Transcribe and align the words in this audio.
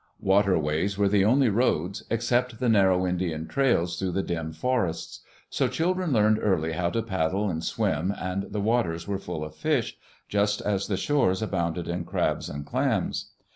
Waterways 0.23 0.97
were 0.97 1.07
the 1.07 1.23
only 1.23 1.49
roads, 1.49 2.01
except 2.09 2.59
the 2.59 2.69
narrow 2.69 3.05
Indian 3.05 3.45
trails 3.47 3.99
through 3.99 4.13
the 4.13 4.23
dim 4.23 4.51
forests. 4.51 5.19
So 5.51 5.67
children 5.67 6.11
learned 6.11 6.39
early 6.41 6.71
how 6.71 6.89
to 6.89 7.03
paddle 7.03 7.51
and 7.51 7.63
swim, 7.63 8.11
and 8.19 8.47
the 8.51 8.61
waters 8.61 9.07
were 9.07 9.19
full 9.19 9.43
of 9.43 9.53
fish, 9.53 9.97
just 10.27 10.59
as 10.61 10.87
the 10.87 10.97
shores 10.97 11.43
abounded 11.43 11.87
in 11.87 12.03
crabs 12.05 12.49
and 12.49 12.65
clams. 12.65 13.29